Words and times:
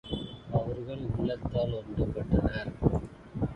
அவர்கள் 0.51 1.03
உள்ளத்தால் 1.17 1.73
ஒன்று 1.73 2.05
பட்டனர். 2.05 2.71